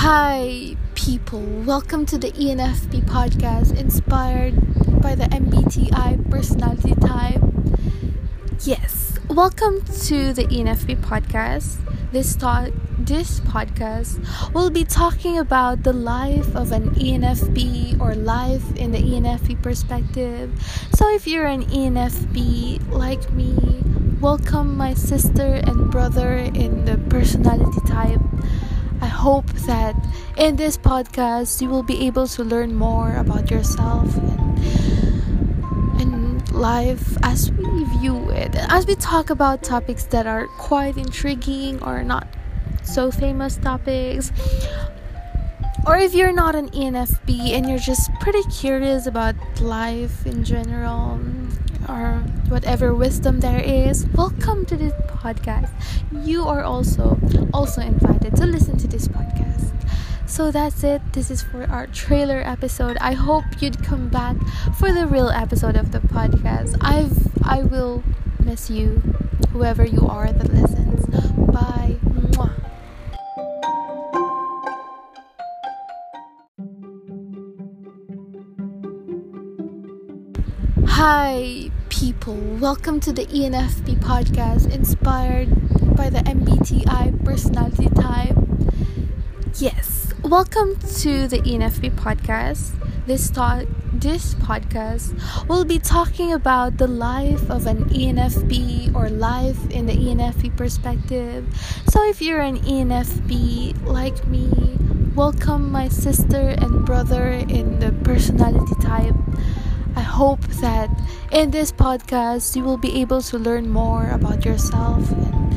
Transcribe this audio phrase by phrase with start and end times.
[0.00, 1.40] Hi, people.
[1.40, 4.54] Welcome to the ENFP podcast inspired
[5.00, 7.42] by the MBTI personality type.
[8.60, 11.80] Yes, welcome to the ENFP podcast.
[12.12, 14.20] This talk, this podcast
[14.52, 20.52] will be talking about the life of an ENFP or life in the ENFP perspective.
[20.92, 23.80] So if you're an ENFP like me,
[24.20, 28.20] welcome my sister and brother in the personality type.
[29.06, 29.94] I hope that
[30.36, 34.58] in this podcast you will be able to learn more about yourself and,
[36.00, 38.56] and life as we view it.
[38.56, 42.26] As we talk about topics that are quite intriguing or not
[42.82, 44.32] so famous topics.
[45.86, 51.20] Or if you're not an ENFP and you're just pretty curious about life in general,
[52.48, 55.70] whatever wisdom there is, welcome to this podcast.
[56.24, 57.18] You are also
[57.52, 59.72] also invited to listen to this podcast.
[60.26, 61.02] So that's it.
[61.12, 62.96] This is for our trailer episode.
[63.00, 64.36] I hope you'd come back
[64.78, 66.76] for the real episode of the podcast.
[66.80, 68.02] I've I will
[68.42, 69.02] miss you,
[69.52, 71.06] whoever you are that listens.
[71.06, 71.96] Bye.
[72.04, 72.52] Mwah.
[80.86, 82.34] Hi, people.
[82.34, 85.48] Welcome to the ENFP podcast inspired
[85.96, 88.36] by the MBTI personality type.
[89.56, 92.72] Yes, welcome to the ENFP podcast.
[93.06, 95.14] This talk, this podcast
[95.48, 101.46] will be talking about the life of an ENFP or life in the ENFP perspective.
[101.88, 104.50] So if you're an ENFP like me,
[105.14, 109.14] welcome my sister and brother in the personality type.
[110.16, 110.88] Hope that
[111.30, 115.52] in this podcast you will be able to learn more about yourself and,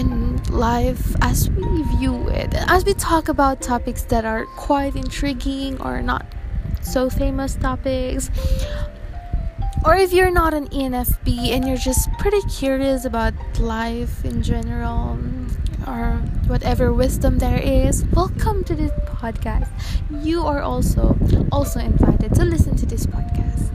[0.00, 2.54] and life as we view it.
[2.66, 6.24] As we talk about topics that are quite intriguing or not
[6.80, 8.30] so famous topics.
[9.84, 15.18] Or if you're not an ENFP and you're just pretty curious about life in general
[15.86, 16.16] or
[16.46, 19.68] whatever wisdom there is, welcome to this podcast.
[20.24, 21.18] You are also
[21.52, 23.70] also invited to listen to this podcast.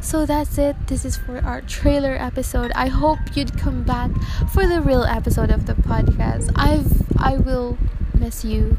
[0.00, 0.76] So that's it.
[0.86, 2.70] This is for our trailer episode.
[2.74, 4.10] I hope you'd come back
[4.52, 6.52] for the real episode of the podcast.
[6.54, 7.76] I've I will
[8.18, 8.76] miss you,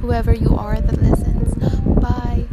[0.00, 1.54] whoever you are that listens.
[2.00, 2.46] Bye.